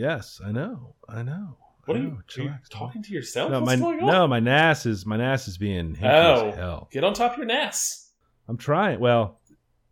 [0.00, 0.94] Yes, I know.
[1.08, 1.58] I know.
[1.84, 2.08] What I are know.
[2.36, 3.50] you, are you talking to yourself?
[3.50, 6.48] No, What's my no, my NAS is my NAS is being Oh.
[6.48, 6.88] as hell.
[6.90, 8.10] Get on top of your NAS.
[8.48, 8.98] I'm trying.
[8.98, 9.40] Well,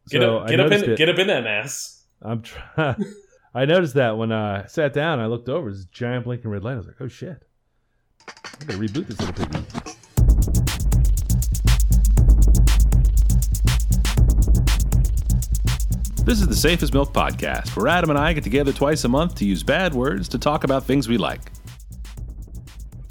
[0.09, 0.97] Get so up, I get up in, it.
[0.97, 2.07] get up in that NAS.
[2.23, 3.05] I'm trying.
[3.55, 5.71] I noticed that when I sat down, I looked over.
[5.71, 6.75] This giant blinking red light.
[6.75, 7.43] I was like, "Oh shit!
[8.29, 9.65] I gotta reboot this little piggy."
[16.29, 19.09] This is the Safe as Milk Podcast, where Adam and I get together twice a
[19.09, 21.53] month to use bad words to talk about things we like.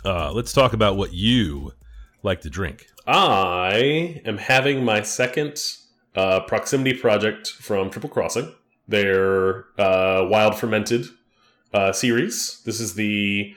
[0.06, 1.74] Uh, let's talk about what you
[2.22, 2.86] like to drink.
[3.08, 5.60] I am having my second
[6.16, 8.54] uh, proximity project from Triple Crossing.
[8.88, 11.08] Their uh, wild fermented
[11.74, 12.62] uh, series.
[12.66, 13.56] This is the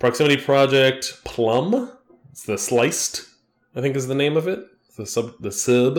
[0.00, 1.92] proximity project plum.
[2.30, 3.28] It's the sliced,
[3.76, 4.64] I think, is the name of it.
[4.96, 5.98] The sub, the sub.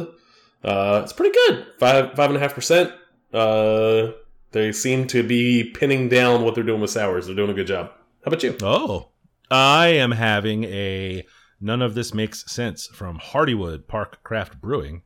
[0.63, 1.67] Uh, it's pretty good.
[1.77, 2.91] Five five and a half percent.
[3.33, 4.11] Uh,
[4.51, 7.25] they seem to be pinning down what they're doing with sours.
[7.25, 7.87] They're doing a good job.
[8.23, 8.55] How about you?
[8.61, 9.09] Oh,
[9.49, 11.25] I am having a
[11.59, 15.02] none of this makes sense from Hardywood Park Craft Brewing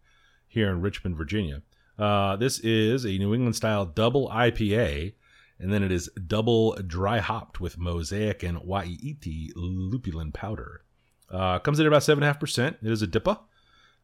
[0.48, 1.62] here in Richmond, Virginia.
[1.98, 5.14] Uh, this is a New England style double IPA,
[5.60, 10.84] and then it is double dry hopped with mosaic and Waiiti lupulin powder.
[11.30, 12.78] Uh, comes in at about seven and a half percent.
[12.84, 13.40] It is a DIPA,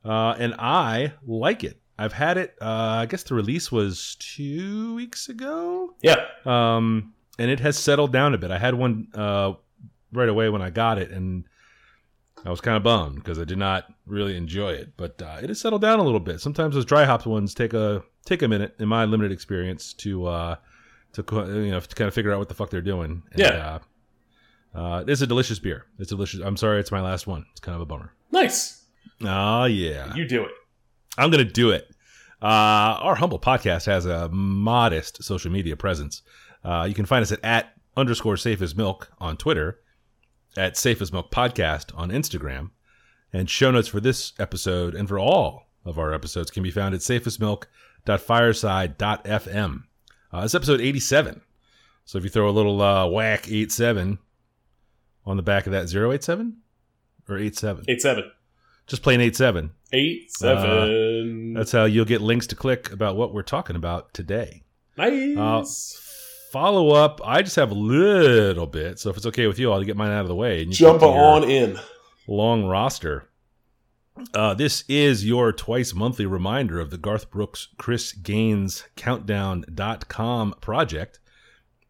[0.03, 1.82] uh, and I like it.
[1.97, 2.55] I've had it.
[2.61, 2.65] Uh,
[3.01, 6.25] I guess the release was two weeks ago Yeah.
[6.45, 8.51] um, and it has settled down a bit.
[8.51, 9.53] I had one uh,
[10.11, 11.45] right away when I got it, and
[12.45, 14.93] I was kind of bummed because I did not really enjoy it.
[14.97, 16.41] But uh, it has settled down a little bit.
[16.41, 20.25] Sometimes those dry hopped ones take a take a minute, in my limited experience, to
[20.27, 20.55] uh,
[21.13, 21.23] to
[21.63, 23.23] you know to kind of figure out what the fuck they're doing.
[23.31, 23.79] And, Yeah.
[24.75, 25.85] Uh, uh, it's a delicious beer.
[25.99, 26.39] It's delicious.
[26.43, 27.45] I'm sorry, it's my last one.
[27.51, 28.11] It's kind of a bummer.
[28.31, 28.83] Nice.
[29.23, 30.13] Oh yeah.
[30.15, 30.51] You do it.
[31.17, 31.89] I'm going to do it.
[32.41, 36.21] Uh, our humble podcast has a modest social media presence.
[36.63, 39.79] Uh, you can find us at, at underscore safe as milk on Twitter,
[40.57, 42.71] at safe as milk podcast on Instagram,
[43.31, 46.95] and show notes for this episode and for all of our episodes can be found
[46.95, 49.83] at safeasmilk.fireside.fm.
[50.33, 51.41] Uh, it's episode 87.
[52.05, 54.19] So if you throw a little uh, whack 87
[55.25, 56.57] on the back of that 087
[57.29, 57.85] or 87?
[57.87, 58.31] 87,
[58.87, 58.87] Eight seven.
[58.87, 59.71] just plain 87.
[59.93, 61.53] Eight seven.
[61.53, 64.63] That's how you'll get links to click about what we're talking about today.
[64.97, 65.99] nice.
[66.51, 69.83] Follow up, I just have a little bit, so if it's okay with you, I'll
[69.83, 70.61] get mine out of the way.
[70.61, 71.79] And you Jump can get your on in.
[72.27, 73.27] long roster.
[74.35, 81.19] Uh, this is your twice monthly reminder of the Garth Brooks Chris Gaines Countdown.com project.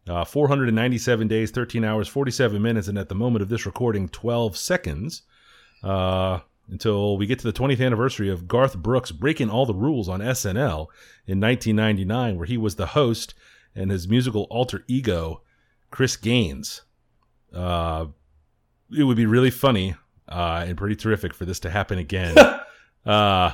[0.08, 4.56] Uh, 497 days, 13 hours, 47 minutes, and at the moment of this recording, 12
[4.56, 5.22] seconds.
[5.82, 10.08] Uh, until we get to the 20th anniversary of Garth Brooks breaking all the rules
[10.08, 10.88] on SNL
[11.26, 13.34] in 1999, where he was the host
[13.74, 15.42] and his musical alter ego,
[15.90, 16.82] Chris Gaines.
[17.52, 18.06] Uh,
[18.96, 19.94] it would be really funny
[20.28, 22.36] uh, and pretty terrific for this to happen again.
[23.06, 23.52] uh,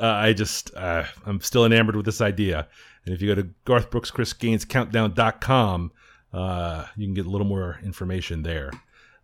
[0.00, 2.68] I just, uh, I'm still enamored with this idea.
[3.04, 5.92] And if you go to Garth Brooks Chris Gaines Countdown.com,
[6.32, 8.70] uh, you can get a little more information there.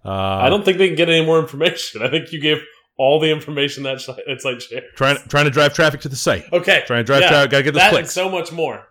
[0.04, 2.02] Uh, I don't think they can get any more information.
[2.02, 2.58] I think you gave
[2.98, 4.84] all the information that sh- that site shares.
[4.96, 6.44] trying trying to drive traffic to the site.
[6.52, 6.82] Okay.
[6.86, 7.50] Trying to drive Yeah, traffic.
[7.52, 8.12] Gotta get those that and clicks.
[8.12, 8.86] so much more.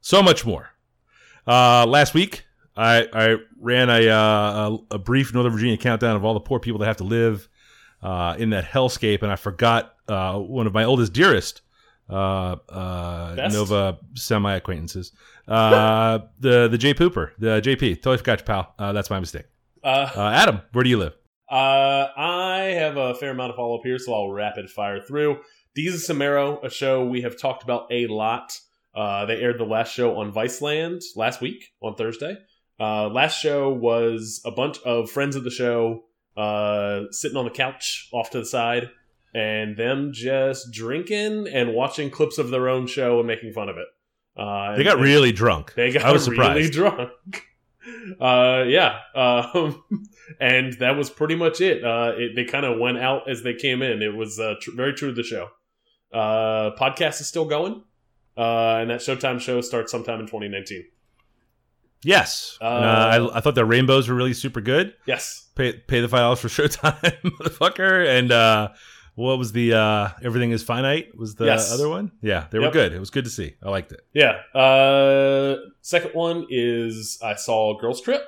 [0.00, 0.70] so much more.
[1.46, 2.44] Uh, last week,
[2.76, 6.58] I, I ran a, uh, a a brief Northern Virginia countdown of all the poor
[6.58, 7.48] people that have to live
[8.02, 11.62] uh, in that hellscape, and I forgot uh, one of my oldest, dearest
[12.10, 15.12] uh, uh, Nova semi acquaintances,
[15.48, 17.96] uh, the the J Pooper, the JP.
[18.02, 18.74] Totally forgot you, pal.
[18.78, 19.44] Uh, that's my mistake.
[19.84, 21.16] Uh, Uh, Adam, where do you live?
[21.50, 25.38] Uh, I have a fair amount of follow up here, so I'll rapid fire through.
[25.76, 28.58] Desus & Mero, a show we have talked about a lot.
[28.94, 32.36] Uh, they aired the last show on Viceland last week on Thursday.
[32.80, 36.04] Uh, last show was a bunch of friends of the show
[36.36, 38.90] uh, sitting on the couch off to the side
[39.34, 43.76] and them just drinking and watching clips of their own show and making fun of
[43.76, 43.86] it.
[44.36, 45.74] Uh, They got really drunk.
[45.74, 46.72] They got I was really surprised.
[46.72, 47.10] drunk.
[48.20, 49.82] Uh, yeah, um,
[50.40, 51.84] and that was pretty much it.
[51.84, 54.02] Uh, it they kind of went out as they came in.
[54.02, 55.48] It was uh, tr- very true to the show.
[56.12, 57.82] Uh, podcast is still going,
[58.36, 60.84] uh, and that Showtime show starts sometime in 2019.
[62.04, 64.94] Yes, Uh, uh, I, I thought the rainbows were really super good.
[65.06, 68.06] Yes, pay pay the five dollars for Showtime, motherfucker.
[68.06, 68.68] And uh,
[69.16, 71.16] what was the uh, Everything Is Finite?
[71.18, 71.72] Was the Yes.
[71.72, 72.12] other one?
[72.22, 72.92] Yeah, they were good.
[72.92, 73.54] It was good to see.
[73.62, 74.00] I liked it.
[74.14, 74.42] yeah.
[74.54, 78.22] Uh, second one is I saw Girls Trip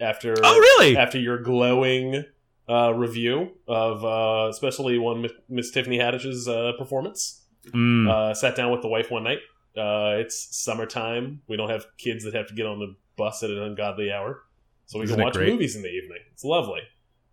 [0.00, 0.96] after Oh, really?
[0.96, 2.24] after your glowing
[2.68, 7.42] uh, review of uh, especially one Miss- Miss Tiffany Haddish's uh, performance.
[7.74, 8.08] Mm.
[8.08, 9.40] Uh, sat down with the wife one night.
[9.76, 11.40] Uh, it's summertime.
[11.48, 14.42] We don't have kids that have to get on the bus at an ungodly hour,
[14.86, 16.18] so we Isn't can watch movies in the evening.
[16.32, 16.80] It's lovely.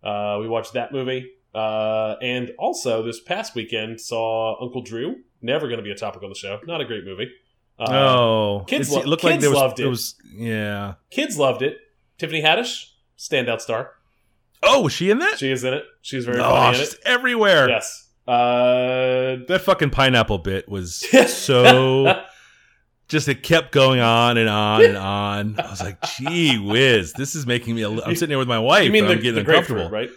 [0.02, 5.16] Uh, we watched that movie, uh, and also this past weekend saw Uncle Drew.
[5.40, 6.60] Never going to be a topic on the show.
[6.66, 7.30] Not a great movie.
[7.78, 9.82] Uh, oh, kids lo- it looked like kids there was, loved it.
[9.82, 10.94] there was yeah.
[11.10, 11.78] Kids loved it.
[12.18, 13.92] Tiffany Haddish, standout star.
[14.62, 15.38] Oh, was she in that?
[15.38, 15.84] She is in it.
[16.00, 17.00] She's very oh, funny in she's it.
[17.04, 17.68] everywhere.
[17.68, 18.08] Yes.
[18.26, 20.96] Uh, That fucking pineapple bit was
[21.32, 22.22] so
[23.08, 24.96] just it kept going on and on and
[25.58, 25.60] on.
[25.60, 27.82] I was like, gee whiz, this is making me.
[27.82, 28.84] A li- I'm sitting here with my wife.
[28.84, 29.90] you mean the, I'm getting the uncomfortable.
[29.90, 30.10] right?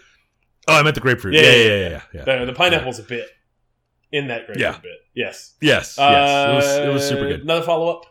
[0.69, 1.33] Oh, I meant the grapefruit.
[1.35, 2.23] Yeah, Yeah, yeah, yeah, yeah, yeah, yeah.
[2.27, 2.39] yeah.
[2.39, 3.27] The, the pineapple's a bit
[4.11, 4.79] in that grapefruit Yeah.
[4.81, 4.97] bit.
[5.13, 5.55] Yes.
[5.61, 7.41] Yes, yes, it was, it was super Uh, good.
[7.41, 8.05] Another follow up.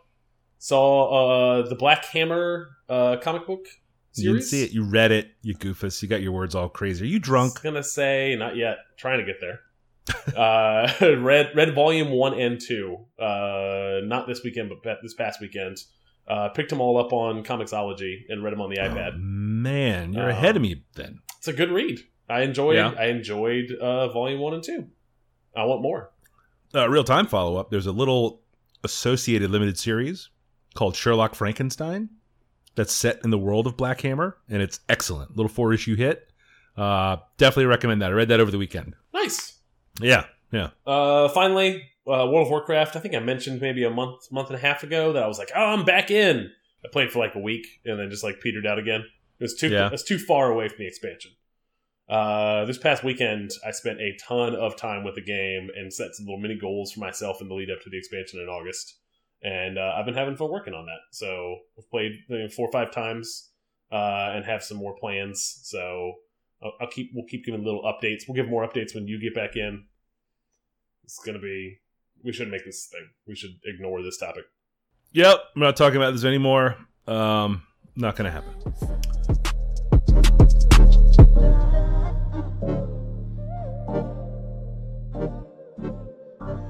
[0.58, 3.66] Saw uh, the Black Hammer uh, comic book
[4.12, 4.24] series.
[4.24, 4.72] You didn't see it.
[4.72, 5.30] You read it.
[5.42, 6.02] You goofus.
[6.02, 7.04] You got your words all crazy.
[7.04, 7.62] Are you I was drunk?
[7.62, 8.78] gonna say not yet.
[8.96, 9.60] Trying to get there.
[10.36, 12.96] uh, read read volume one and two.
[13.18, 15.78] Uh, not this weekend, but this past weekend.
[16.26, 19.12] Uh, picked them all up on Comixology and read them on the iPad.
[19.14, 21.20] Oh, man, you're Um, ahead of me then.
[21.38, 22.00] It's a good read.
[22.28, 22.76] I enjoyed.
[22.76, 22.92] Yeah.
[22.98, 24.88] I enjoyed uh, volume one and two.
[25.56, 26.10] I want more.
[26.74, 27.70] Uh, real time follow up.
[27.70, 28.42] There's a little
[28.84, 30.28] associated limited series
[30.74, 32.10] called Sherlock Frankenstein
[32.74, 35.36] that's set in the world of Black Hammer, and it's excellent.
[35.36, 36.30] Little four issue hit.
[36.76, 38.10] Uh, definitely recommend that.
[38.10, 38.94] I read that over the weekend.
[39.12, 39.58] Nice.
[40.00, 40.70] Yeah, yeah.
[40.86, 42.94] Uh, finally, uh, World of Warcraft.
[42.94, 45.38] I think I mentioned maybe a month, month and a half ago that I was
[45.38, 46.50] like, "Oh, I'm back in."
[46.84, 49.00] I played for like a week and then just like petered out again.
[49.40, 49.90] It was too, Yeah.
[49.92, 51.32] it's too far away from the expansion.
[52.08, 56.14] Uh, this past weekend, I spent a ton of time with the game and set
[56.14, 58.96] some little mini goals for myself in the lead up to the expansion in August.
[59.42, 61.00] And uh, I've been having fun working on that.
[61.12, 63.50] So I've played you know, four or five times
[63.92, 65.60] uh, and have some more plans.
[65.62, 66.14] So
[66.62, 68.22] I'll, I'll keep we'll keep giving little updates.
[68.26, 69.84] We'll give more updates when you get back in.
[71.04, 71.78] It's gonna be.
[72.24, 73.08] We shouldn't make this thing.
[73.26, 74.44] We should ignore this topic.
[75.12, 75.38] Yep.
[75.54, 76.76] I'm not talking about this anymore.
[77.06, 77.62] Um,
[77.94, 79.17] not gonna happen.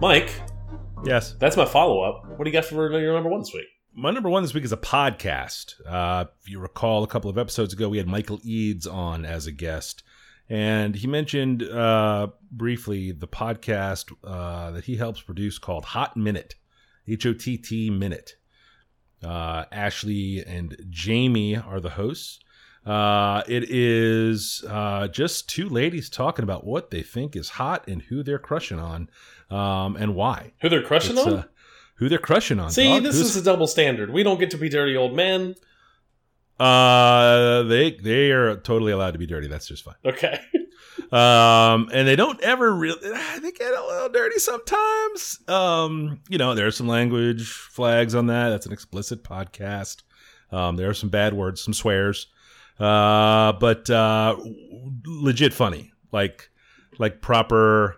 [0.01, 0.31] Mike,
[1.05, 1.35] Yes.
[1.41, 2.25] that's my follow up.
[2.37, 3.67] What do you got for your number one this week?
[3.95, 5.75] My number one this week is a podcast.
[5.85, 9.47] Uh, if you recall, a couple of episodes ago, we had Michael Eads on as
[9.49, 10.05] a guest,
[10.49, 16.55] and he mentioned uh, briefly the podcast uh, that he helps produce called Hot Minute,
[17.09, 18.37] H O T T Minute.
[19.23, 22.39] Uh, Ashley and Jamie are the hosts.
[22.87, 28.03] Uh, it is uh, just two ladies talking about what they think is hot and
[28.03, 29.11] who they're crushing on,
[29.51, 30.53] um, and why.
[30.61, 31.33] Who they're crushing It's, on?
[31.35, 31.45] uh,
[31.97, 32.71] who they're crushing on.
[32.71, 33.03] See, dog.
[33.03, 34.11] this Who's- is a double standard.
[34.13, 35.55] We don't get to be dirty old men.
[36.59, 39.47] Uh, they they are totally allowed to be dirty.
[39.47, 39.95] That's just fine.
[40.05, 40.41] Okay.
[41.13, 43.01] Um, and they don't ever really.
[43.01, 45.39] They get a little dirty sometimes.
[45.49, 48.51] Um, you know, there are some language flags on that.
[48.51, 50.03] That's an explicit podcast.
[50.51, 52.27] Um, there are some bad words, some swears.
[52.79, 54.37] Uh, but uh,
[55.07, 56.51] legit funny, like
[56.99, 57.97] like proper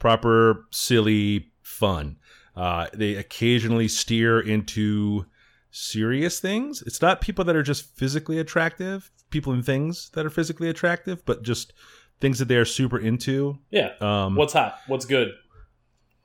[0.00, 2.18] proper silly fun.
[2.56, 5.24] Uh, they occasionally steer into
[5.70, 6.82] serious things.
[6.84, 11.24] It's not people that are just physically attractive, people and things that are physically attractive,
[11.24, 11.72] but just
[12.20, 13.56] things that they are super into.
[13.70, 13.92] Yeah.
[14.00, 14.80] Um, What's hot?
[14.88, 15.32] What's good?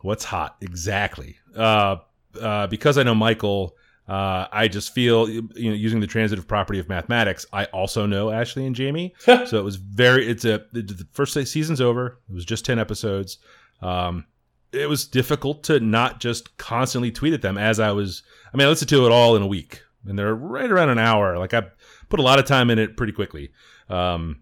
[0.02, 1.38] what's hot exactly?
[1.56, 1.98] Uh,
[2.40, 3.76] uh, because I know Michael,
[4.08, 7.46] uh, I just feel you know using the transitive property of mathematics.
[7.52, 10.28] I also know Ashley and Jamie, so it was very.
[10.28, 12.20] It's a the, the first season's over.
[12.30, 13.40] It was just ten episodes.
[13.82, 14.26] Um,
[14.72, 18.24] it was difficult to not just constantly tweet at them as I was.
[18.54, 21.00] I mean, I listened to it all in a week, and they're right around an
[21.00, 21.38] hour.
[21.38, 21.64] Like I
[22.10, 23.52] put a lot of time in it pretty quickly.
[23.90, 24.42] Um,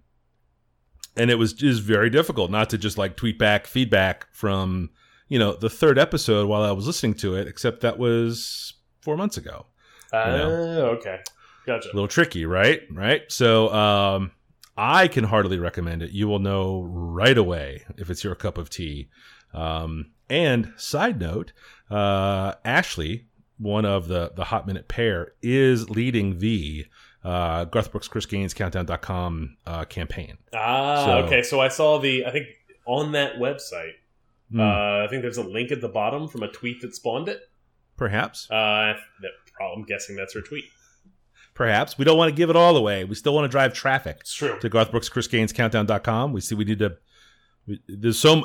[1.15, 4.89] and it was just very difficult not to just like tweet back feedback from
[5.29, 7.47] you know the third episode while I was listening to it.
[7.47, 9.65] Except that was four months ago
[10.11, 10.85] Ah, know.
[10.97, 11.19] okay.
[11.65, 11.89] Gotcha.
[11.89, 12.81] a little tricky, right?
[12.91, 13.21] Right.
[13.31, 14.31] So um,
[14.75, 16.11] I can heartily recommend it.
[16.11, 19.09] You will know right away if it's your cup of tea.
[19.53, 21.53] Um, and side note,
[21.91, 23.25] uh, Ashley,
[23.59, 26.87] one of the the hot minute pair, is leading the
[27.23, 30.37] uh, Garth Brooks Chris Gaines Countdown.com uh, campaign.
[30.53, 31.43] Ah, So- okay.
[31.43, 32.25] So I saw the.
[32.25, 32.47] I think
[32.85, 33.93] on that website.
[34.51, 37.29] Hmm, Uh, I think there's a link at the bottom from a tweet that spawned
[37.29, 37.49] it.
[37.95, 40.65] perhaps, Uh, that, I'm guessing that's her tweet.
[41.53, 43.03] Perhaps we don't want to give it all away.
[43.03, 44.17] We still want to drive traffic.
[44.21, 44.57] It's true.
[44.59, 46.33] to Garth Brooks Chris Gaines Countdown.com.
[46.33, 46.97] We see we need to.
[47.67, 48.43] We, there's so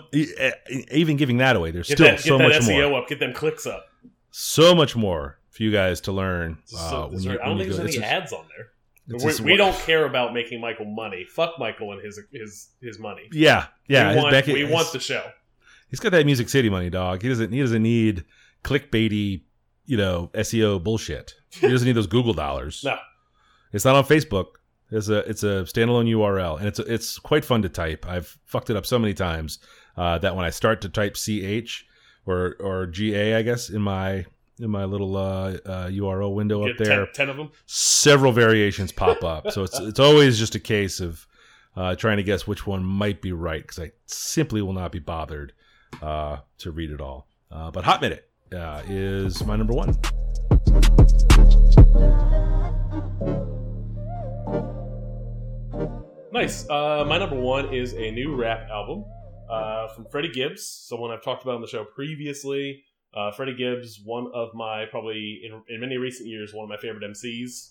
[0.91, 1.71] even giving that away.
[1.73, 3.03] There's Get still that, get so that much SEO more.
[3.03, 3.09] up.
[3.09, 3.87] Get them clicks up.
[4.31, 6.59] So much more for you guys to learn.
[6.77, 8.67] Uh, you- I don't think there's any just- ads on there.
[9.11, 11.25] We, just we don't care about making Michael money.
[11.25, 13.23] Fuck Michael and his his his money.
[13.33, 14.11] Yeah, yeah.
[14.15, 15.25] we want, Becky- we want the show.
[15.89, 17.23] He's got that Music City money, dog.
[17.23, 17.51] He doesn't.
[17.51, 18.25] He doesn't need
[18.65, 19.41] clickbaity,
[19.89, 21.35] you know, SEO bullshit.
[21.51, 22.85] He doesn't need those Google dollars.
[22.85, 22.99] No.
[23.73, 24.47] It's not on Facebook.
[24.91, 28.07] It's a it's a standalone URL, and it's it's quite fun to type.
[28.07, 29.59] I've fucked it up so many times
[29.97, 31.87] uh, that when I start to type ch
[32.27, 34.27] or or ga, I guess in my
[34.61, 37.51] in my little uh, uh, URL window up there, 10, 10 of them.
[37.67, 39.47] several variations pop up.
[39.53, 41.27] So it's it's always just a case of
[41.77, 44.99] uh, trying to guess which one might be right because I simply will not be
[44.99, 45.53] bothered
[46.03, 47.27] uh, to read it all.
[47.51, 49.97] Uh, but Hot Minute uh, is my number one.
[56.33, 56.69] Nice.
[56.71, 59.05] Uh, my number one is a new rap album
[59.51, 62.85] uh, from Freddie Gibbs, someone I've talked about on the show previously.
[63.15, 66.77] Uh, Freddie Gibbs, one of my probably in, in many recent years, one of my
[66.77, 67.71] favorite MCs.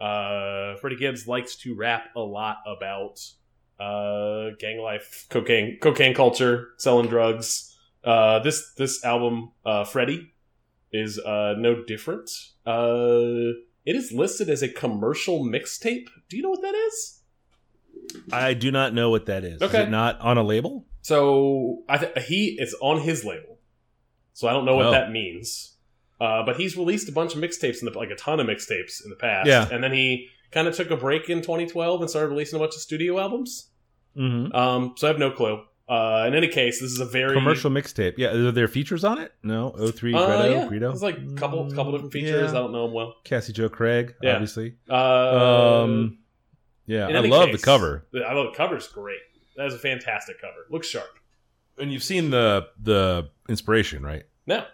[0.00, 3.20] Uh, Freddie Gibbs likes to rap a lot about
[3.80, 7.75] uh, gang life, cocaine, cocaine culture, selling drugs.
[8.06, 10.32] Uh, this this album, uh, Freddie,
[10.92, 12.30] is uh, no different.
[12.64, 13.52] Uh,
[13.84, 16.06] it is listed as a commercial mixtape.
[16.28, 17.20] Do you know what that is?
[18.32, 19.60] I do not know what that is.
[19.60, 19.82] Okay.
[19.82, 20.86] Is it not on a label?
[21.02, 23.58] So I th- he is on his label,
[24.32, 24.90] so I don't know what Oh.
[24.92, 25.72] that means.
[26.20, 29.04] Uh, but he's released a bunch of mixtapes in the like a ton of mixtapes
[29.04, 29.48] in the past.
[29.48, 29.68] Yeah.
[29.70, 32.74] and then he kind of took a break in 2012 and started releasing a bunch
[32.74, 33.70] of studio albums.
[34.16, 34.54] Mm-hmm.
[34.56, 35.62] Um, so I have no clue.
[35.88, 38.14] Uh, in any case, this is a very Commercial mixtape.
[38.16, 39.32] Yeah, are there features on it?
[39.44, 39.70] No.
[39.78, 40.80] O3, Uh, Greedo, yeah, Greedo.
[40.80, 42.50] there's like a couple couple different features.
[42.50, 43.14] I don't know them well.
[43.24, 44.32] Cassie Joe Craig, Yeah.
[44.34, 44.74] obviously.
[44.90, 46.18] Uh, Um,
[46.86, 48.06] yeah, I love case, the cover.
[48.14, 49.18] I love the cover's great.
[49.56, 50.66] That is a fantastic cover.
[50.70, 51.08] Looks sharp.
[51.78, 54.24] And you've seen the the inspiration, right?
[54.46, 54.64] No,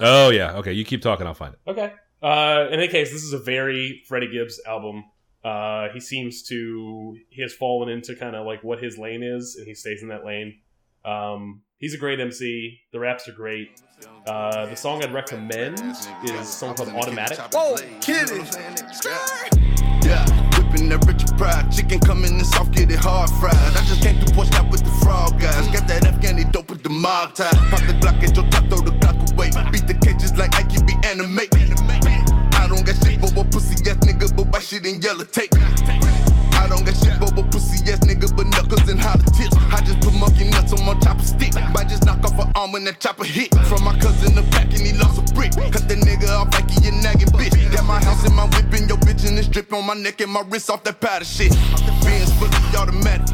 [0.00, 0.56] Oh yeah.
[0.56, 1.26] Okay, you keep talking.
[1.26, 1.70] I'll find it.
[1.70, 1.92] Okay.
[2.22, 5.04] Uh, in any case, this is a very Freddie Gibbs album.
[5.44, 9.56] Uh, he seems to he has fallen into kind of like what his lane is,
[9.56, 10.60] and he stays in that lane.
[11.04, 12.80] Um, he's a great MC.
[12.92, 13.82] The raps are great.
[14.26, 15.80] Uh, the song I'd recommend
[16.24, 17.38] is a song called Automatic.
[17.52, 18.30] Whoa, kid
[20.02, 20.24] Yeah,
[20.56, 21.70] whipping that rich pride.
[21.70, 23.54] Chicken coming in soft, get it hard fried.
[23.54, 25.68] I just came to push out with the frog guys.
[25.68, 27.50] Got that Afghani dope with the mob tie.
[27.68, 29.50] Pop the Glock at your top, throw the Glock away.
[29.70, 31.52] Beat the cages like I can be animate.
[31.52, 34.23] I don't got shit for a pussy ass nigga, but white
[34.64, 35.52] shit in yellow tape.
[36.56, 39.52] I don't got shit for pussy ass nigga, but knuckles and hollow tips.
[39.68, 41.52] I just put monkey nuts on my chopper stick.
[41.74, 43.54] Might just knock off an arm when that chopper hit.
[43.68, 45.52] From my cousin the back and he lost a brick.
[45.52, 47.52] Cut the nigga off like he a nagging bitch.
[47.72, 50.20] Got my house and my whip and your bitch and it's drip on my neck
[50.20, 51.52] and my wrist off that powder shit.
[52.02, 53.28] Benz fully automatic.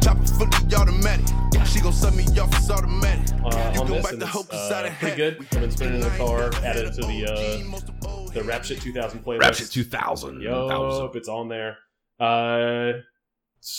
[0.00, 1.26] Chopper fully automatic.
[1.66, 3.34] She gon' suck me off, it's automatic.
[3.44, 5.38] Uh, You on this, and the it's uh, of pretty good.
[5.40, 7.93] I've been spinning in the car, added to the uh,
[8.34, 9.40] the Rap Shit 2000 playlist.
[9.40, 10.42] Rap Shit 2000.
[10.42, 11.78] Yup, it's on there.
[12.18, 13.00] Uh,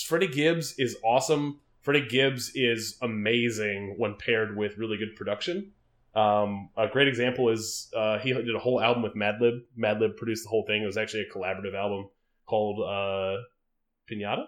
[0.05, 1.59] Freddie Gibbs is awesome.
[1.81, 5.71] Freddie Gibbs is amazing when paired with really good production.
[6.15, 9.61] Um, a great example is uh, he did a whole album with Madlib.
[9.77, 10.81] Madlib produced the whole thing.
[10.81, 12.09] It was actually a collaborative album
[12.45, 13.41] called uh,
[14.09, 14.45] Pinata.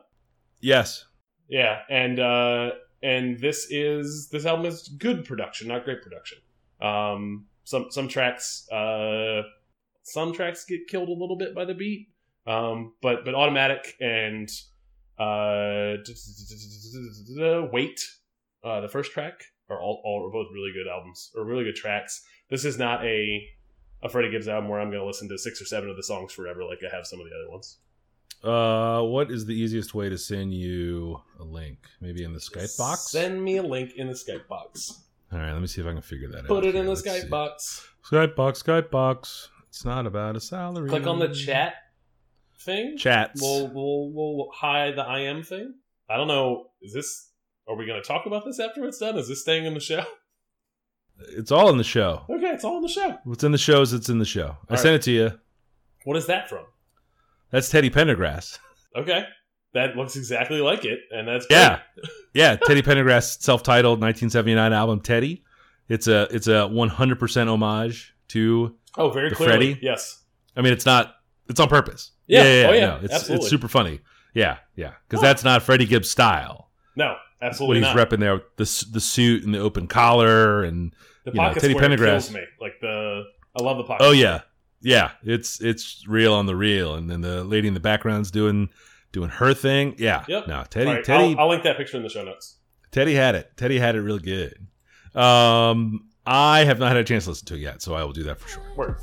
[0.62, 1.06] Yes.
[1.50, 2.72] Yeah, and uh,
[3.04, 6.40] and this is this album is good production, not great production.
[6.82, 9.44] Um, some some tracks uh,
[10.08, 12.08] some tracks get killed a little bit by the beat,
[12.46, 14.50] um, but but automatic and
[15.20, 15.98] uh,
[17.72, 18.00] wait,
[18.64, 21.76] uh, the first track are all, all are both really good albums or really good
[21.76, 22.24] tracks.
[22.50, 23.46] This is not a
[24.04, 26.04] a Freddie Gibbs album where I'm going to listen to six or seven of the
[26.04, 27.78] songs forever like I have some of the other ones.
[28.44, 31.80] Uh, what is the easiest way to send you a link?
[32.00, 33.10] Maybe in the Skype box.
[33.10, 35.02] Send me a link in the Skype box.
[35.34, 36.48] All right, let me see if I can figure that out.
[36.48, 37.28] Put it in the Let's Skype see.
[37.28, 37.90] box.
[38.10, 38.62] Skype box.
[38.64, 39.50] Skype box.
[39.70, 40.90] It's not about a salary.
[40.90, 41.76] Click on the chat
[42.60, 42.98] thing.
[42.98, 43.42] Chats.
[43.42, 45.74] We'll, we'll we'll hide the IM thing.
[46.10, 46.68] I don't know.
[46.82, 47.32] Is this?
[47.68, 49.18] Are we going to talk about this after it's done?
[49.18, 50.04] Is this staying in the show?
[51.30, 52.22] It's all in the show.
[52.30, 53.18] Okay, it's all in the show.
[53.24, 53.92] What's in the shows?
[53.92, 54.56] It's in the show.
[54.70, 55.32] I All sent it to you.
[56.04, 56.64] What is that from?
[57.50, 58.60] That's Teddy Pendergrass.
[58.96, 59.24] Okay,
[59.74, 61.58] that looks exactly like it, and that's great.
[61.58, 61.80] Yeah,
[62.36, 62.56] yeah.
[62.58, 65.44] Teddy Pendergrass, self-titled 1979 album Teddy.
[65.90, 68.76] It's a it's a 100% homage to.
[68.98, 69.74] Oh, very The clearly.
[69.74, 69.80] Freddy?
[69.86, 70.24] Yes.
[70.56, 71.16] I mean, it's not.
[71.50, 72.12] It's on purpose.
[72.28, 72.42] Yeah.
[72.70, 72.80] Oh, yeah.
[72.88, 73.44] no, it's Absolutely.
[73.46, 74.02] it's super funny.
[74.34, 74.94] Yeah, yeah.
[75.08, 75.28] Because Oh.
[75.28, 76.70] that's not Freddie Gibbs style.
[76.96, 78.10] No, absolutely he's not.
[78.10, 81.74] repping there, the the suit and the open collar, and the you know, pocket Teddy
[81.76, 82.34] Pendergrass.
[82.34, 82.42] me.
[82.60, 83.24] Like the,
[83.58, 84.04] I love the pocket.
[84.06, 84.42] oh yeah,
[84.82, 85.12] yeah.
[85.24, 88.70] It's it's real on the real, and then the lady in the background's doing
[89.12, 89.96] doing her thing.
[89.98, 90.26] Yeah.
[90.28, 90.48] Yep.
[90.48, 92.58] No, Teddy right, Teddy I'll, I'll link that picture in the show notes.
[92.92, 93.52] Teddy had it.
[93.58, 94.68] Teddy had it real good.
[95.16, 98.12] Um, I have not had a chance to listen to it yet, so I will
[98.12, 98.64] do that for sure.
[98.76, 98.98] Word.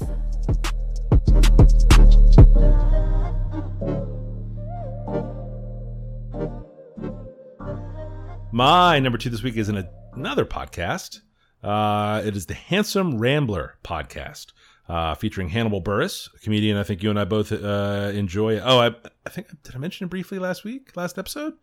[8.52, 11.20] My number two this week is in a, another podcast.
[11.62, 14.52] Uh, it is the Handsome Rambler podcast.
[14.88, 18.58] uh, featuring Hannibal Buress, a comedian I think you and I both uh, enjoy.
[18.60, 21.54] Oh, I, I think did I mention it briefly last week, last episode?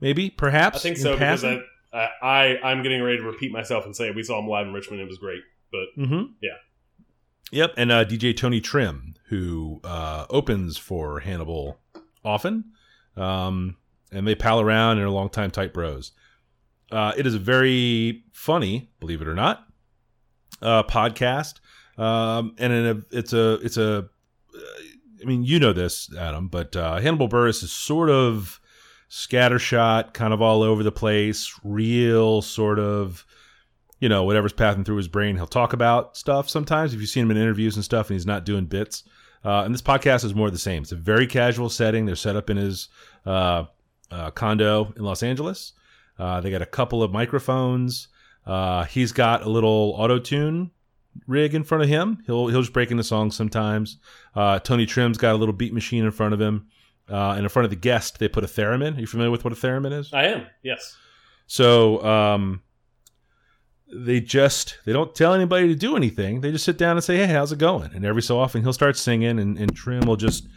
[0.00, 0.78] Maybe, perhaps.
[0.78, 1.64] I think in so because passing?
[1.94, 4.72] I, I I'm getting ready to repeat myself and say we saw him live in
[4.72, 5.00] Richmond.
[5.00, 6.32] It was great, but Mm-hmm.
[6.42, 6.50] Yeah.
[7.52, 11.78] Yep, and uh, DJ Tony Trimm, who uh, opens for Hannibal
[12.24, 12.72] often,
[13.16, 13.76] um,
[14.10, 16.12] and they pal around and are longtime tight bros.
[16.90, 19.66] Uh, it is a very funny, believe it or not,
[20.62, 21.60] uh, podcast,
[21.96, 23.98] um, and in a, it's a it's a.
[23.98, 24.02] uh,
[25.22, 28.60] I mean, you know this, Adam, but uh, Hannibal Buress is sort of
[29.14, 33.24] scattershot, kind of all over the place, real sort of
[34.00, 36.92] you know, whatever's passing through his brain, he'll talk about stuff sometimes.
[36.92, 39.04] If you've seen him in interviews and stuff and he's not doing bits.
[39.42, 40.82] Uh, and this podcast is more the same.
[40.82, 42.04] It's a very casual setting.
[42.04, 42.88] They're set up in his
[43.24, 43.64] uh,
[44.10, 45.72] uh, condo in Los Angeles.
[46.18, 48.08] Uh, they got a couple of microphones.
[48.44, 50.70] Uh, he's got a little auto tune
[51.26, 52.22] rig in front of him.
[52.26, 53.98] He'll he'll just break into songs sometimes.
[54.34, 56.66] Uh, Tony Trimm's got a little beat machine in front of him.
[57.10, 58.96] Uh, and in front of the guest, they put a theremin.
[58.96, 60.12] Are you familiar with what a theremin is?
[60.12, 60.96] I am yes.
[61.46, 62.62] So um,
[63.92, 66.40] they just they don't tell anybody to do anything.
[66.40, 68.72] They just sit down and say, "Hey, how's it going?" And every so often he'll
[68.72, 70.48] start singing, and, and Trimm will just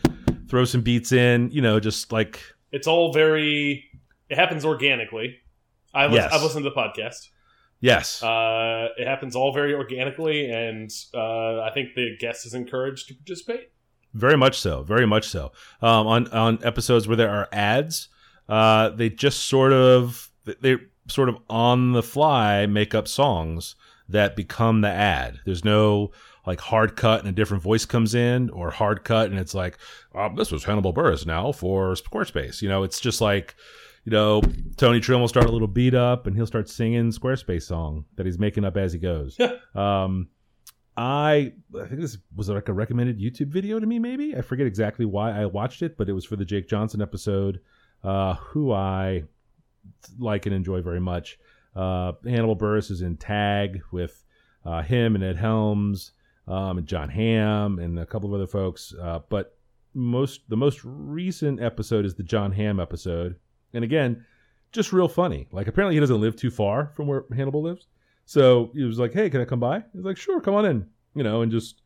[0.50, 1.52] throw some beats in.
[1.52, 3.84] You know, just like It's all very.
[4.30, 5.38] It happens organically.
[5.94, 6.34] I lis- Yes.
[6.34, 7.30] I've listened to the podcast.
[7.80, 13.08] yes, Uh, it happens all very organically, and uh, I think the guest is encouraged
[13.10, 13.72] to participate.
[14.18, 15.52] Very much so, very much so.
[15.82, 18.10] Um, on on episodes where there are ads,
[18.50, 20.32] uh, they just sort of
[20.62, 23.76] they sort of on the fly make up songs
[24.10, 25.40] that become the ad.
[25.46, 26.12] There's no
[26.48, 29.78] like hard cut and a different voice comes in, or hard cut and it's like,
[30.16, 32.62] um, this was Hannibal Buress now for Squarespace.
[32.62, 33.56] You know, it's just like,
[34.06, 34.42] you know,
[34.78, 38.26] Tony Trimm will start a little beat up and he'll start singing Squarespace song that
[38.26, 39.38] he's making up as he goes.
[39.76, 40.30] um,
[40.98, 44.00] I I think this was like a recommended YouTube video to me.
[44.00, 47.02] Maybe I forget exactly why I watched it, but it was for the Jake Johnson
[47.02, 47.62] episode,
[48.04, 49.24] uh, who I
[50.18, 51.38] like and enjoy very much.
[51.76, 54.26] Uh, Hannibal Buress is in tag with
[54.66, 56.14] uh, him and Ed Helms
[56.48, 58.94] um, and Jon Hamm and a couple of other folks.
[59.00, 59.56] Uh, but
[59.94, 63.36] most the most recent episode is the Jon Hamm episode,
[63.74, 64.26] and again,
[64.72, 65.48] just real funny.
[65.52, 67.86] Like apparently he doesn't live too far from where Hannibal lives,
[68.28, 70.86] so he was like, "Hey, can I come by?" He's like, "Sure, come on in,"
[71.16, 71.82] you know, and just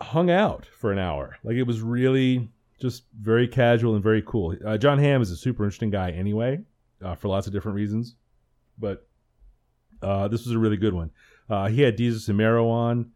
[0.00, 1.36] hung out for an hour.
[1.44, 2.50] Like it was really
[2.80, 4.56] just very casual and very cool.
[4.66, 6.58] Uh, Jon Hamm is a super interesting guy anyway,
[7.02, 8.16] uh, for lots of different reasons,
[8.78, 9.06] but
[10.02, 11.10] uh, this was a really good one.
[11.48, 13.12] Uh, he had Desus & Mero on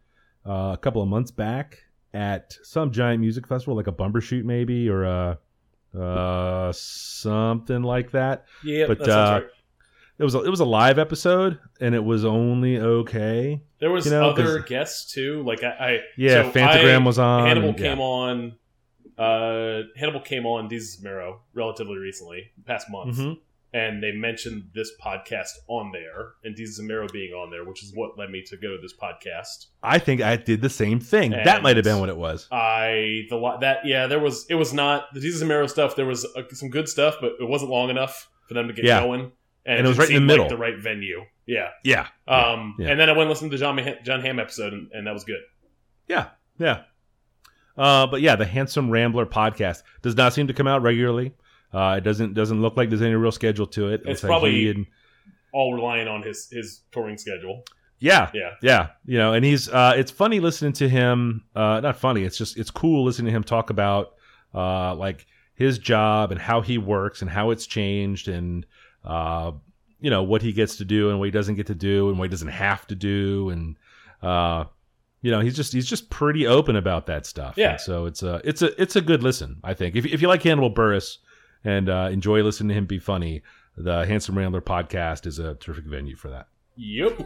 [0.46, 1.78] uh, a couple of months back
[2.12, 5.38] at some giant music festival, like a Bumbershoot maybe, or a,
[5.98, 8.44] uh, something like that.
[8.62, 9.50] Yeah, But, that uh, right.
[10.18, 13.60] It was a, it was a live episode, and it was only okay.
[13.80, 15.42] There was you know, other guests too.
[15.42, 17.46] Like I, I Yeah, so Fantagram I- was on.
[17.46, 18.04] Hannibal and- came yeah.
[18.04, 18.54] on.
[19.16, 23.38] Uh, Hannibal came on Desus & Mero relatively recently, past month, Mhm.
[23.72, 27.84] and they mentioned this podcast on there, and Desus & Mero being on there, which
[27.84, 29.66] is what led me to go to this podcast.
[29.84, 31.30] I think I did the same thing.
[31.30, 32.48] that might have been what it was.
[32.50, 35.94] I the that yeah, there was it was not the Desus & Mero stuff.
[35.94, 38.84] There was uh, some good stuff, but it wasn't long enough for them to get
[38.84, 39.00] Yeah.
[39.00, 39.30] going,
[39.66, 40.48] and, And it was right in the like middle.
[40.48, 41.22] the right venue.
[41.46, 41.68] Yeah.
[41.84, 42.06] Yeah.
[42.28, 42.88] Um, Yeah.
[42.90, 45.12] and then I went and listened to the John Jon Hamm episode, and, and that
[45.14, 45.40] was good.
[46.08, 46.82] Yeah, yeah.
[47.76, 51.32] Uh, but yeah, the Handsome Rambler podcast does not seem to come out regularly.
[51.72, 53.94] Uh, it doesn't doesn't look like there's any real schedule to it.
[54.02, 54.86] It's Looks like probably- and-
[55.52, 57.62] All relying on his his touring schedule.
[57.98, 58.50] yeah, Yeah.
[58.62, 58.88] yeah.
[59.06, 61.44] You know, and he's uh, it's funny listening to him.
[61.54, 62.22] Uh, not funny.
[62.22, 64.14] It's just it's cool listening to him talk about
[64.54, 68.66] uh, like his job and how he works and how it's changed and
[69.04, 69.52] uh,
[70.00, 72.18] you know what he gets to do and what he doesn't get to do and
[72.18, 73.76] what he doesn't have to do and
[74.22, 74.64] uh,
[75.22, 77.54] you know he's just he's just pretty open about that stuff.
[77.56, 77.72] Yeah.
[77.72, 79.60] And so it's a it's a it's a good listen.
[79.64, 81.18] I think if if you like Hannibal Buress
[81.64, 83.42] and uh, enjoy listening to him be funny,
[83.76, 86.48] the Handsome Rambler podcast is a terrific venue for that.
[86.76, 87.20] Yep.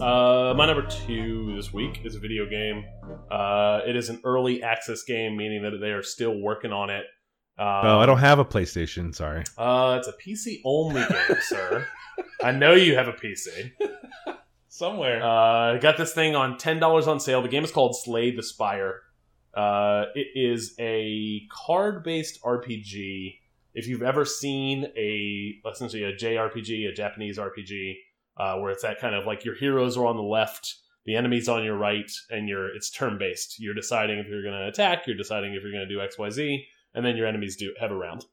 [0.00, 2.84] Uh, my number two this week is a video game.
[3.30, 7.04] Uh, it is an early access game, meaning that they are still working on it.
[7.56, 9.14] Um, oh, I don't have a PlayStation.
[9.14, 9.44] Sorry.
[9.56, 11.86] Uh, it's a PC only game, sir.
[12.42, 13.72] I know you have a PC.
[14.68, 15.22] Somewhere.
[15.22, 17.40] Uh, got this thing on ten dollars on sale.
[17.42, 19.00] The game is called Slay the Spire.
[19.54, 23.38] Uh, it is a card-based RPG.
[23.72, 27.94] If you've ever seen a essentially a JRPG, a Japanese RPG,
[28.36, 31.48] uh, where it's that kind of like your heroes are on the left, the enemies
[31.48, 33.60] on your right, and you're it's turn-based.
[33.60, 36.18] You're deciding if you're going to attack, you're deciding if you're going to do X,
[36.18, 38.24] Y, Z, and then your enemies do have a round.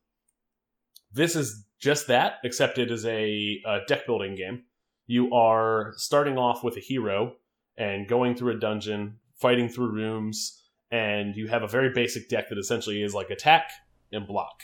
[1.11, 4.63] This is just that, except it is a, a deck building game.
[5.07, 7.33] You are starting off with a hero
[7.77, 12.49] and going through a dungeon, fighting through rooms, and you have a very basic deck
[12.49, 13.71] that essentially is like attack
[14.11, 14.61] and block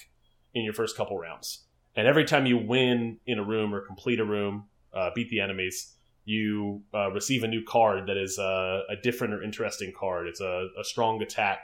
[0.53, 1.65] in your first couple rounds.
[1.95, 4.65] And every time you win in a room or complete a room,
[4.97, 9.33] uh, beat the enemies, you uh, receive a new card that is a, a different
[9.33, 10.27] or interesting card.
[10.27, 11.59] It's a, a, strong attack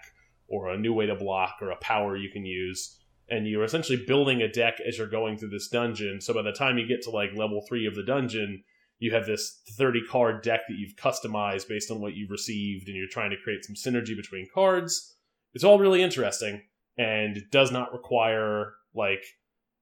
[0.47, 2.97] or a new way to block or a power you can use.
[3.29, 6.21] And you're essentially building a deck as you're going through this dungeon.
[6.21, 8.63] So by the time you get to like level three of the dungeon,
[8.99, 12.95] you have this 30 card deck that you've customized based on what you've received, and
[12.95, 15.17] you're trying to create some synergy between cards.
[15.53, 16.61] It's all really interesting,
[16.97, 19.25] and it does not require like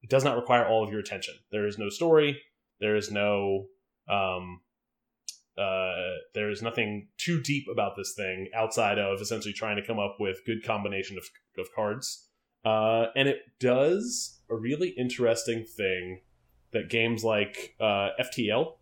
[0.01, 1.35] it does not require all of your attention.
[1.51, 2.41] There is no story.
[2.81, 3.67] There is no
[4.09, 4.59] um,
[5.57, 9.99] uh, there is nothing too deep about this thing outside of essentially trying to come
[9.99, 11.25] up with good combination of,
[11.57, 12.27] of cards.
[12.63, 16.21] Uh, and it does a really interesting thing
[16.71, 18.73] that games like uh, FTL,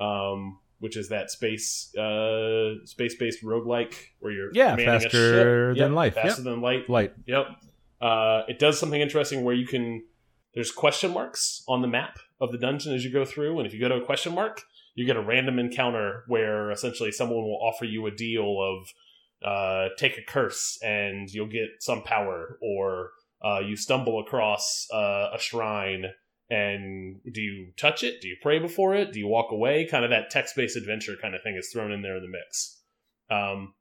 [0.00, 5.90] um, which is that space uh, space based roguelike where you're yeah faster than yep,
[5.90, 6.44] light, faster yep.
[6.44, 7.12] than light, light.
[7.26, 7.46] Yep.
[8.00, 10.04] Uh, it does something interesting where you can.
[10.54, 13.74] There's question marks on the map of the dungeon as you go through, and if
[13.74, 14.62] you go to a question mark,
[14.94, 19.88] you get a random encounter where essentially someone will offer you a deal of uh,
[19.96, 23.10] take a curse and you'll get some power, or
[23.44, 26.06] uh, you stumble across uh, a shrine
[26.50, 28.20] and do you touch it?
[28.20, 29.12] Do you pray before it?
[29.12, 29.86] Do you walk away?
[29.86, 32.28] Kind of that text based adventure kind of thing is thrown in there in the
[32.28, 32.80] mix.
[33.30, 33.74] Um,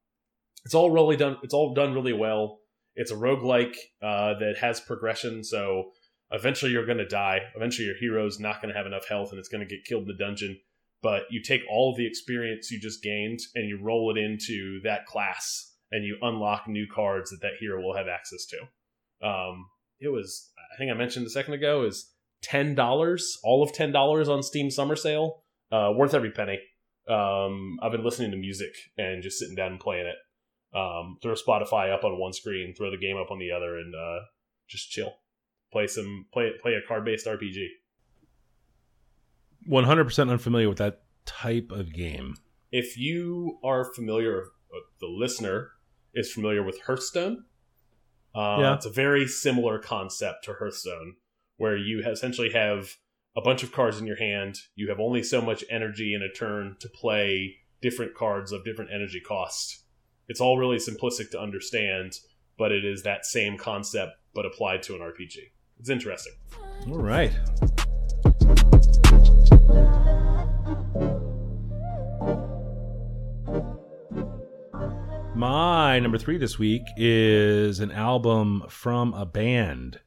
[0.65, 1.37] it's all really done.
[1.43, 2.59] It's all done really well.
[2.95, 5.91] It's a roguelike uh, that has progression, so
[6.31, 7.41] eventually you're going to die.
[7.55, 10.03] Eventually your hero's not going to have enough health and it's going to get killed
[10.03, 10.59] in the dungeon
[11.01, 15.05] but you take all the experience you just gained and you roll it into that
[15.05, 19.27] class and you unlock new cards that that hero will have access to.
[19.27, 19.67] Um,
[19.99, 22.11] it was, I think I mentioned a second ago, is
[22.41, 26.59] ten dollars, all of ten dollars on Steam Summer Sale, uh, worth every penny.
[27.07, 30.15] Um, I've been listening to music and just sitting down and playing it.
[30.77, 33.95] Um, throw Spotify up on one screen, throw the game up on the other, and
[33.95, 34.19] uh,
[34.67, 35.13] just chill.
[35.71, 37.67] Play some play play a card based RPG.
[39.69, 42.35] 100% unfamiliar with that type of game.
[42.71, 45.71] If you are familiar, uh, the listener
[46.13, 47.45] is familiar with Hearthstone.
[48.33, 48.73] Uh, yeah.
[48.75, 51.15] It's a very similar concept to Hearthstone,
[51.57, 52.95] where you essentially have
[53.35, 54.57] a bunch of cards in your hand.
[54.75, 58.91] You have only so much energy in a turn to play different cards of different
[58.93, 59.83] energy cost.
[60.27, 62.13] It's all really simplistic to understand,
[62.57, 65.37] but it is that same concept but applied to an RPG.
[65.79, 66.33] It's interesting.
[66.87, 67.31] All right.
[75.35, 79.99] My number three this week is an album from a band.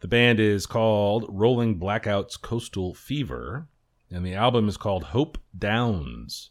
[0.00, 3.68] The band is called Rolling Blackouts Coastal Fever,
[4.10, 6.50] and the album is called Hope Downs.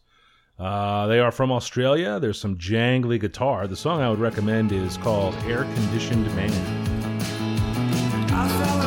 [0.57, 2.19] Uh, they are from Australia.
[2.21, 3.67] There's some jangly guitar.
[3.67, 6.80] The song I would recommend is called Air Conditioned Man.
[8.47, 8.80] Big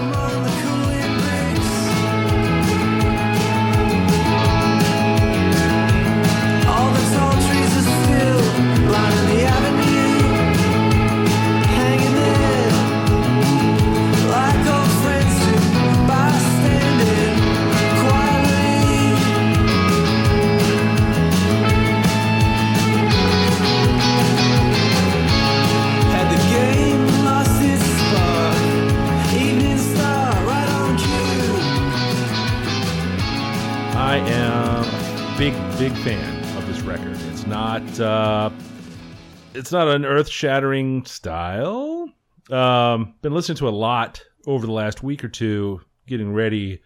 [39.54, 42.10] it's not an earth shattering style.
[42.50, 46.82] Um, been listening to a lot over the last week or two, getting ready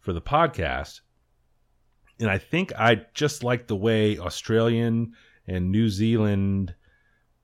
[0.00, 1.00] for the podcast,
[2.18, 5.12] and I think I just like the way Australian
[5.46, 6.74] and New Zealand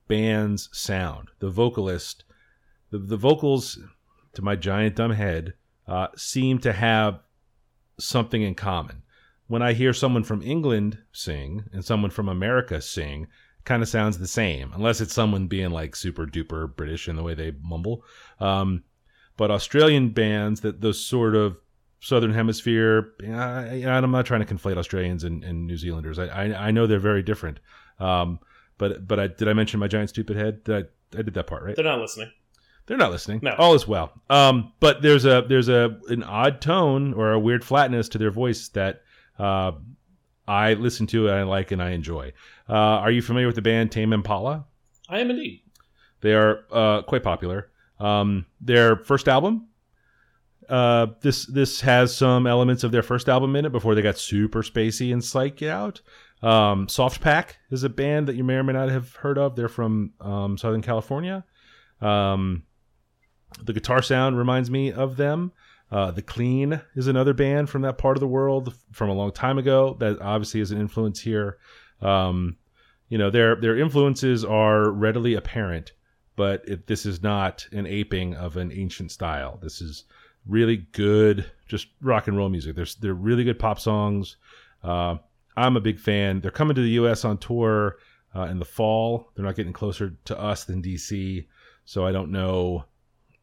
[0.06, 1.28] bands sound.
[1.40, 2.24] The vocalist,
[2.90, 3.78] the the vocals,
[4.34, 5.54] to my giant dumb head,
[5.86, 7.20] uh, seem to have
[7.98, 9.02] something in common
[9.48, 13.26] when I hear someone from England sing and someone from America sing,
[13.68, 17.22] kind of sounds the same, unless it's someone being like super duper British in the
[17.22, 18.02] way they mumble.
[18.40, 18.82] Um,
[19.36, 21.58] but Australian bands that those sort of
[22.00, 26.18] Southern Hemisphere, I, am not trying to conflate Australians and, and New Zealanders.
[26.18, 27.60] I, I, I know they're very different.
[28.00, 28.40] Um,
[28.78, 30.64] but but I, did I mention my giant stupid head?
[30.64, 31.76] Did I, I did that part right?
[31.76, 32.32] They're not listening.
[32.86, 33.40] They're not listening.
[33.42, 33.54] No.
[33.58, 34.12] All is well.
[34.30, 38.30] Um, but there's a there's a an odd tone or a weird flatness to their
[38.30, 39.02] voice that
[39.38, 39.72] uh,
[40.48, 42.32] I listen to, and I like, and I enjoy.
[42.68, 44.66] Uh, are you familiar with the band Tame Impala?
[45.08, 45.62] I am indeed.
[46.20, 47.70] They are uh, quite popular.
[48.00, 49.68] Um, their first album
[50.68, 54.18] uh, this this has some elements of their first album in it before they got
[54.18, 56.00] super spacey and psych out.
[56.42, 59.56] Um, Soft Pack is a band that you may or may not have heard of.
[59.56, 61.44] They're from um, Southern California.
[62.00, 62.64] Um,
[63.62, 65.52] the guitar sound reminds me of them.
[65.90, 69.32] Uh, the Clean is another band from that part of the world from a long
[69.32, 71.58] time ago that obviously is an influence here.
[72.02, 72.56] Um,
[73.08, 75.92] you know, their their influences are readily apparent,
[76.36, 79.58] but it, this is not an aping of an ancient style.
[79.62, 80.04] This is
[80.46, 82.76] really good, just rock and roll music.
[82.76, 84.36] There's they're really good pop songs.
[84.82, 85.16] Uh,
[85.56, 86.40] I'm a big fan.
[86.40, 87.24] They're coming to the U.S.
[87.24, 87.96] on tour
[88.36, 89.30] uh, in the fall.
[89.34, 91.46] They're not getting closer to us than DC,
[91.86, 92.84] so I don't know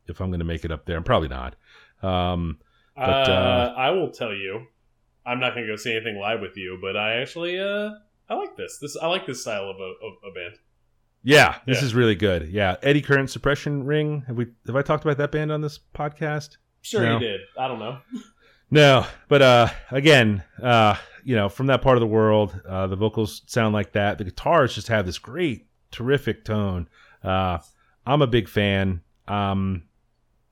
[0.07, 0.95] if I'm going to make it up there.
[0.95, 1.55] I'm probably not.
[2.05, 2.59] Um,
[2.95, 4.65] but, uh, uh, I will tell you,
[5.25, 7.89] I'm not going to go see anything live with you, but I actually uh,
[8.29, 8.77] I like this.
[8.81, 10.55] This I like this style of a, of a band.
[11.23, 11.85] yeah, this Yeah.
[11.85, 12.49] is really good.
[12.49, 14.23] Yeah, Eddie Current Suppression Ring.
[14.27, 16.57] Have we have I talked about that band on this podcast?
[16.81, 17.13] Sure, No.
[17.13, 17.41] you did.
[17.57, 17.97] I don't know.
[18.71, 22.95] No, but uh, again, uh, you know, from that part of the world, uh, the
[22.95, 24.17] vocals sound like that.
[24.17, 26.87] The guitars just have this great, terrific tone.
[27.23, 27.59] Uh,
[28.05, 29.01] I'm a big fan.
[29.27, 29.83] Um,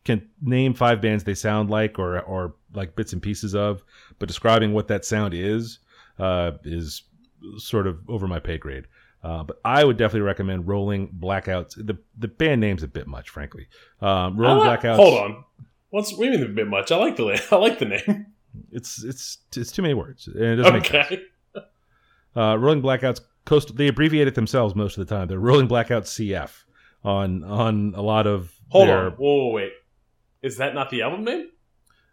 [0.06, 3.84] can name five bands they sound like, or or like bits and pieces of,
[4.20, 5.80] but describing what that sound is
[6.20, 7.04] uh, is
[7.58, 8.86] sort of over my pay grade.
[9.24, 11.76] Uh, but I would definitely recommend Rolling Blackouts.
[11.76, 13.68] The the band name's a bit much, frankly.
[14.02, 14.96] Um, Rolling like- Blackouts.
[14.98, 15.44] Hold on.
[15.92, 16.92] What's what do you mean a bit much?
[16.92, 18.26] I like the I like the name.
[18.72, 21.08] It's it's it's too many words, and it doesn't make sense.
[21.12, 21.24] Okay.
[22.36, 23.76] Uh, Rolling Blackouts Coast.
[23.78, 25.28] They abbreviate it themselves most of the time.
[25.28, 26.52] They're Rolling Blackouts CF
[27.04, 28.52] on on a lot of.
[28.70, 29.12] Hold their- on.
[29.14, 29.72] Whoa, whoa, wait.
[30.44, 31.50] Is that not the album name?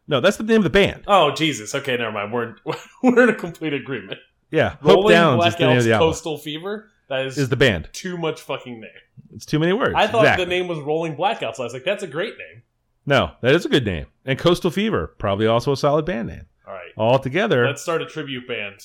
[0.08, 1.04] No, that's the name of the band.
[1.06, 1.74] Oh Jesus.
[1.74, 2.32] Okay, never mind.
[2.32, 2.54] We're
[3.02, 4.18] we're in a complete agreement.
[4.50, 6.08] Yeah, Hope Rolling Downs is the name of Blackouts the album.
[6.08, 6.90] Coastal Fever.
[7.08, 7.88] That is, Is the band?
[7.92, 8.90] too much fucking name.
[9.34, 9.94] It's too many words.
[9.96, 10.44] I thought Exactly.
[10.44, 11.58] the name was Rolling Blackouts.
[11.58, 12.62] I was like, that's a great name.
[13.04, 14.06] No, that is a good name.
[14.24, 16.46] And Coastal Fever, probably also a solid band name.
[16.68, 16.92] All right.
[16.96, 18.78] All together, Let's start a tribute band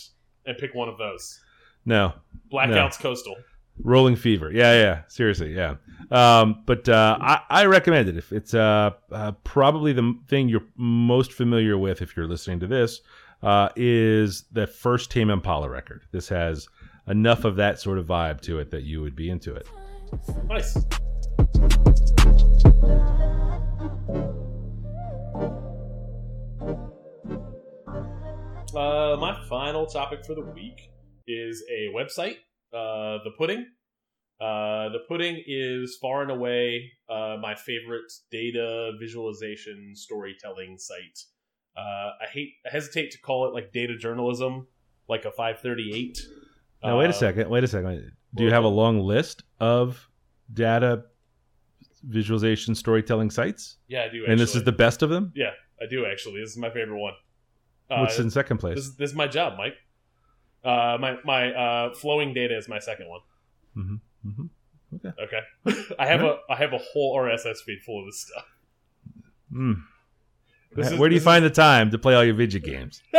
[0.46, 1.40] and pick one of those.
[1.86, 2.14] no.
[2.52, 3.36] Blackouts Coastal.
[3.80, 4.52] Rolling Fever.
[4.52, 5.02] Yeah, yeah.
[5.08, 5.76] Seriously, yeah.
[6.12, 8.18] Um, but uh, I, I recommend it.
[8.18, 12.68] If it's uh, uh, probably the thing you're most familiar with, if you're listening to
[12.68, 13.02] this,
[13.44, 16.04] uh, is the first Tame Impala record.
[16.12, 16.68] This has
[17.08, 19.68] enough of that sort of vibe to it that you would be into it.
[20.48, 20.78] Nice.
[28.76, 30.92] Uh, my final topic for the week
[31.28, 32.38] is a website,
[32.76, 33.66] uh, The Pudding.
[34.42, 41.20] Uh, the Pudding is far and away uh, my favorite data visualization storytelling site.
[41.78, 41.82] Uh,
[42.22, 44.68] I hate, I hesitate to call it like data journalism,
[45.08, 46.20] like a 538.
[46.84, 47.50] Now, wait a Uh, second.
[47.50, 48.12] Wait a second.
[48.36, 50.10] Do you have a long list of
[50.54, 51.04] data
[52.04, 53.78] visualization storytelling sites?
[53.88, 54.26] Yeah, I do.
[54.28, 55.32] And this is the best of them?
[55.36, 56.42] Yeah, I do actually.
[56.42, 57.14] This is my favorite one.
[57.90, 58.76] Uh, What's in second place?
[58.76, 59.76] this, this is my job, Mike.
[60.66, 63.22] Uh, my my uh, flowing data is my second one.
[63.74, 63.96] hmm
[64.96, 65.12] Okay.
[65.24, 68.46] Okay, I have a I have a whole RSS feed full of this stuff.
[69.54, 69.76] Mm.
[70.76, 73.02] This is- Where do you this find the time to play all your video games?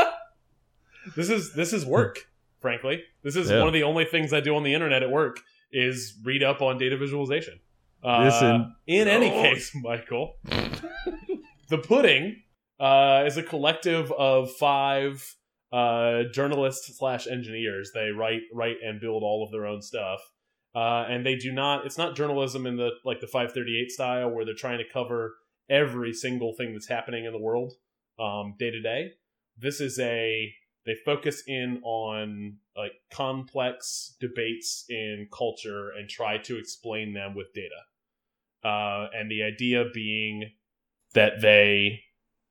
[1.15, 2.27] This is this is work.
[2.61, 3.59] frankly, this is Yeah.
[3.61, 5.39] one of the only things I do on the internet at work
[5.71, 7.61] is read up on data visualization.
[8.03, 8.75] Uh, Listen.
[8.89, 9.43] in any Oh.
[9.43, 10.37] case, Michael,
[11.69, 12.43] the pudding
[12.81, 15.36] uh, is a collective of five
[15.73, 17.91] uh, journalists slash engineers.
[17.95, 20.21] They write, write, and build all of their own stuff.
[20.75, 21.87] Uh, and they do not.
[21.87, 25.35] It's not journalism in the like the 538 style where they're trying to cover
[25.71, 27.73] every single thing that's happening in the world
[28.19, 29.13] um, day to day.
[29.57, 30.53] This is a
[30.85, 37.53] they focus in on like complex debates in culture and try to explain them with
[37.55, 37.83] data.
[38.63, 40.51] Uh, and the idea being
[41.15, 42.01] that they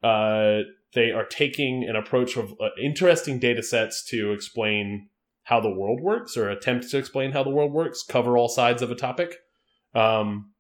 [0.04, 0.62] uh,
[0.96, 5.10] they are taking an approach of uh, interesting data sets to explain
[5.44, 8.82] how the world works or attempt to explain how the world works, cover all sides
[8.82, 9.36] of a topic.
[9.94, 10.54] Um,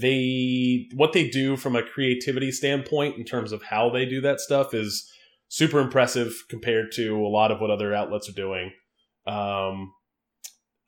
[0.00, 4.40] they what they do from a creativity standpoint in terms of how they do that
[4.40, 5.10] stuff is
[5.48, 8.72] super impressive compared to a lot of what other outlets are doing.
[9.26, 9.92] Um,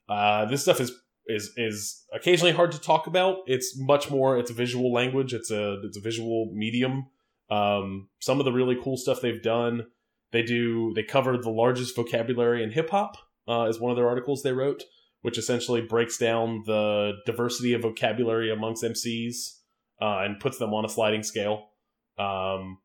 [0.07, 0.91] uh, this stuff is
[1.27, 3.37] is is occasionally hard to talk about.
[3.45, 4.37] It's much more.
[4.37, 5.33] It's a visual language.
[5.33, 7.07] It's a it's a visual medium.
[7.51, 9.87] Um, some of the really cool stuff they've done.
[10.31, 10.93] They do.
[10.95, 13.17] They cover the largest vocabulary in hip hop.
[13.47, 14.83] Uh, is one of their articles they wrote,
[15.21, 19.57] which essentially breaks down the diversity of vocabulary amongst MCs
[20.01, 21.69] uh, and puts them on a sliding scale.
[22.17, 22.77] Um,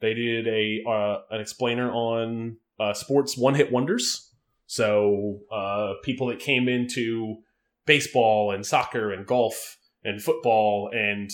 [0.00, 4.30] they did a uh, an explainer on uh, sports one hit wonders.
[4.66, 7.36] So uh, people that came into
[7.86, 11.30] baseball and soccer and golf and football and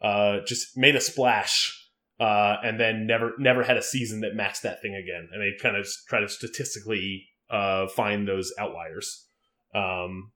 [0.00, 1.81] uh, just made a splash
[2.22, 5.28] uh, and then never never had a season that matched that thing again.
[5.32, 9.26] And they kind of try to statistically uh, find those outliers.
[9.74, 10.30] Um,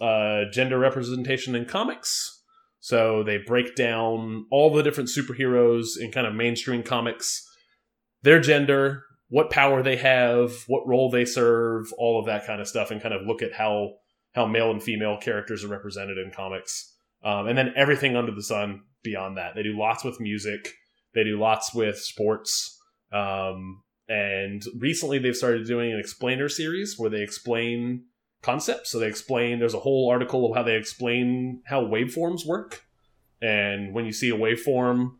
[0.00, 2.42] uh, gender representation in comics.
[2.80, 7.48] So they break down all the different superheroes in kind of mainstream comics,
[8.22, 12.66] their gender, what power they have, what role they serve, all of that kind of
[12.66, 13.90] stuff, and kind of look at how
[14.34, 18.42] how male and female characters are represented in comics, um, and then everything under the
[18.42, 19.54] sun beyond that.
[19.54, 20.68] They do lots with music,
[21.18, 22.80] they do lots with sports,
[23.12, 28.04] um, and recently they've started doing an explainer series where they explain
[28.40, 28.92] concepts.
[28.92, 29.58] So they explain.
[29.58, 32.84] There's a whole article of how they explain how waveforms work,
[33.42, 35.16] and when you see a waveform,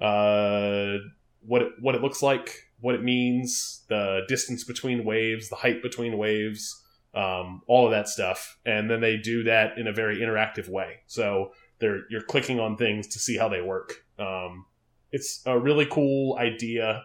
[0.00, 0.98] uh,
[1.40, 5.82] what it, what it looks like, what it means, the distance between waves, the height
[5.82, 6.80] between waves,
[7.12, 11.00] um, all of that stuff, and then they do that in a very interactive way.
[11.08, 14.04] So they're you're clicking on things to see how they work.
[14.16, 14.66] Um,
[15.12, 17.02] it's a really cool idea.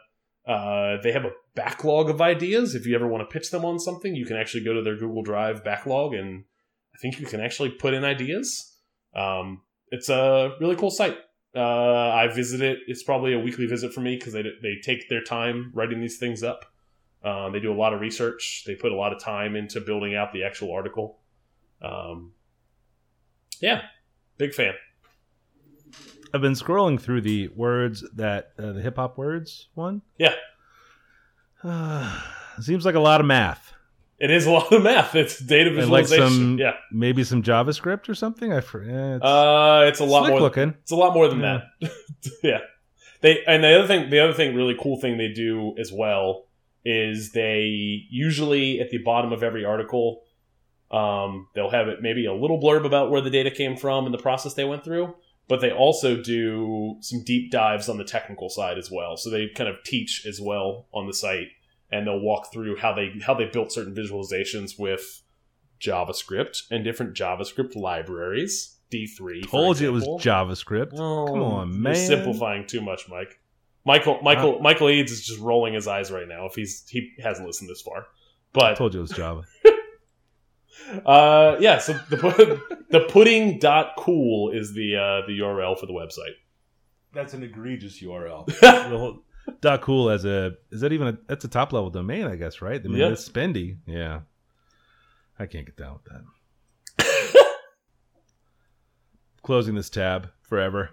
[0.48, 2.76] Uh, they have a backlog of ideas.
[2.76, 4.96] If you ever want to pitch them on something, you can actually go to their
[4.96, 6.44] Google Drive backlog, and
[6.94, 8.78] I think you can actually put in ideas.
[9.16, 11.18] Um, it's a really cool site.
[11.56, 12.80] Uh, I visit it.
[12.88, 16.18] It's probably a weekly visit for me because they they take their time writing these
[16.18, 16.66] things up.
[17.24, 18.64] Um, they do a lot of research.
[18.68, 21.20] They put a lot of time into building out the actual article.
[21.82, 22.34] Um,
[23.62, 23.82] yeah,
[24.38, 24.74] big fan.
[26.36, 30.02] I've been scrolling through the words that uh, the hip hop words one.
[30.18, 30.34] Yeah.
[31.64, 32.22] Uh,
[32.62, 33.72] seems like a lot of math.
[34.20, 35.16] It is a lot of math.
[35.16, 36.30] It's data And like visualization.
[36.30, 36.74] some, yeah.
[36.92, 38.52] maybe some JavaScript or something.
[38.52, 40.40] I for, eh, it's Uh, it's a lot more.
[40.42, 40.74] looking.
[40.82, 41.62] It's a lot more than Yeah.
[41.82, 41.92] that.
[42.44, 42.60] yeah.
[43.22, 46.46] They and the other thing, the other thing, really cool thing they do as well
[46.84, 50.22] is they usually at the bottom of every article,
[50.92, 54.14] um, they'll have it maybe a little blurb about where the data came from and
[54.14, 55.16] the process they went through.
[55.48, 59.16] But they also do some deep dives on the technical side as well.
[59.16, 61.50] So they kind of teach as well on the site,
[61.92, 65.22] and they'll walk through how they how they built certain visualizations with
[65.80, 68.72] JavaScript and different JavaScript libraries.
[68.92, 69.42] D three.
[69.44, 70.94] Told you it was JavaScript.
[70.94, 71.96] Oh, Come on, you're man.
[71.96, 73.40] simplifying too much, Mike.
[73.84, 77.46] Michael Michael Michael Eads is just rolling his eyes right now if he's he hasn't
[77.48, 78.08] listened this far.
[78.54, 79.42] But I told you it was Java.
[81.06, 85.94] uh yeah, so the the pudding dot cool is the uh the URL for the
[85.94, 86.34] website.
[87.14, 88.50] That's an egregious URL.
[88.90, 89.22] Whole-
[89.62, 92.62] dot cool as a is that even a that's a top level domain I guess
[92.64, 93.10] right I mean Yeah.
[93.10, 94.22] it's spendy yeah
[95.38, 96.12] I can't get down with
[97.06, 97.46] that
[99.44, 100.90] closing this tab forever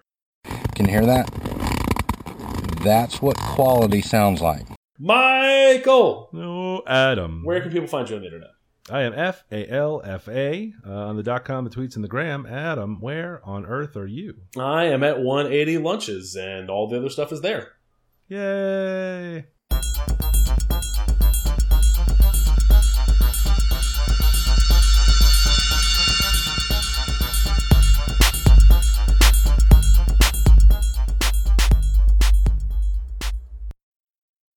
[0.74, 1.30] Can you hear that?
[2.84, 4.66] That's what quality sounds like.
[4.98, 8.50] Michael, no Adam where can people find you on the internet?
[8.90, 12.02] I am F A L F A uh, on the dot com the tweets and
[12.02, 12.46] the gram.
[12.46, 14.42] Adam where on earth are you?
[14.58, 17.72] I am at 180 lunches and all the other stuff is there.
[18.28, 19.46] yay